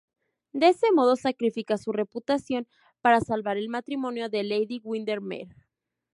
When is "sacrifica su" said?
1.15-1.91